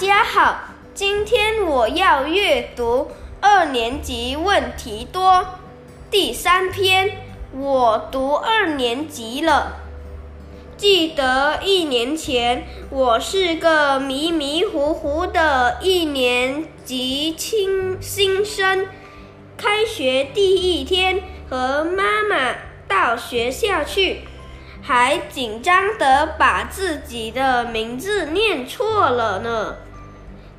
[0.00, 0.60] 家好，
[0.94, 5.44] 今天我要阅读二年级问题多
[6.10, 7.18] 第三篇。
[7.52, 9.76] 我读二年级了。
[10.78, 18.86] 记得一年前，我是个迷迷糊糊的一年级新新生。
[19.58, 22.54] 开学第一天，和妈妈
[22.88, 24.22] 到学校去。
[24.82, 29.76] 还紧张的把自己的名字念错了呢。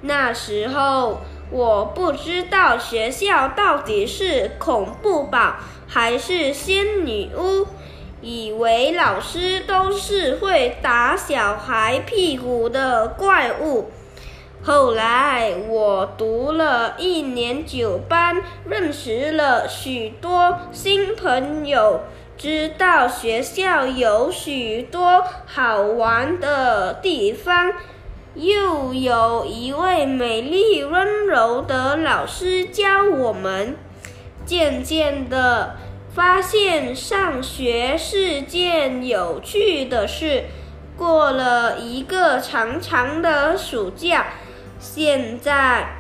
[0.01, 7.67] 那时候我不知道学校到底是恐怖堡还是仙女屋，
[8.21, 13.91] 以为老师都是会打小孩屁股的怪物。
[14.63, 22.01] 后来我读了一年九班，认识了许多新朋友。
[22.37, 27.71] 知道学校有许多好玩的地方，
[28.35, 33.75] 又有一位美丽温柔的老师教我们。
[34.45, 35.75] 渐渐的，
[36.13, 40.45] 发现上学是件有趣的事。
[40.97, 44.27] 过了一个长长的暑假，
[44.79, 45.95] 现在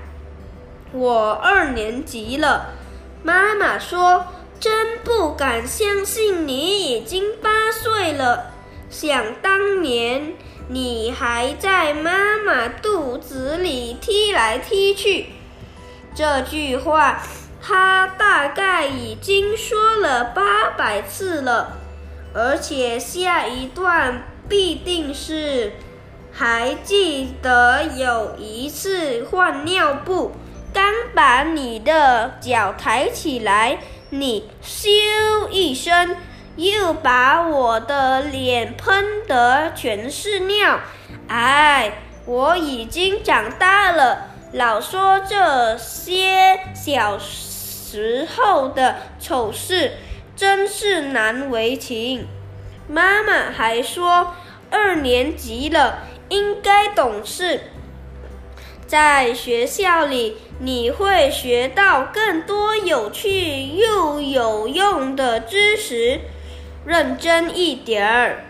[0.91, 2.71] 我二年级了。
[3.23, 4.27] 妈妈说。
[4.61, 8.51] 真不敢相信你已经八岁了。
[8.91, 10.35] 想当年，
[10.73, 15.25] 你还在妈妈肚子里踢来踢去。
[16.15, 17.21] 这句话，
[17.61, 21.77] 他大概已经说了八百次了，
[22.33, 25.73] 而且下一段必定是：
[26.31, 30.31] 还记得有一次换尿布，
[30.73, 33.79] 刚把你的脚抬起来。
[34.13, 36.15] 你咻一声，
[36.57, 40.79] 又把我的脸喷得全是尿。
[41.27, 41.93] 哎，
[42.25, 49.93] 我已经长大了，老说这些小时候的丑事，
[50.35, 52.27] 真是难为情。
[52.87, 54.33] 妈妈还说，
[54.69, 57.61] 二年级了，应该懂事。
[58.85, 66.19] 在学校里，你会学到更多有趣又有用的知识。
[66.85, 68.43] 认真一点儿，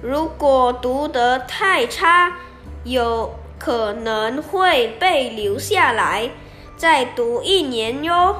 [0.00, 2.38] 如果读得太差，
[2.84, 6.30] 有可能会被留下来，
[6.76, 8.36] 再读一年哟。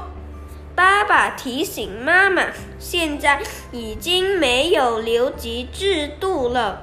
[0.75, 2.45] 爸爸提醒妈妈，
[2.79, 6.83] 现在已经没有留级制度了。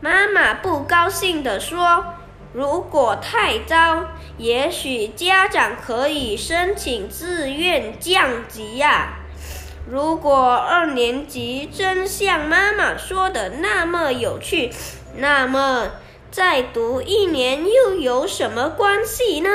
[0.00, 2.04] 妈妈不高兴地说。
[2.52, 4.06] 如果太糟，
[4.38, 9.18] 也许家长可以申请自愿降级呀。
[9.88, 14.72] 如果二年级真像妈妈说的那么有趣，
[15.16, 15.92] 那么
[16.32, 19.48] 再读一年又有什么关系呢？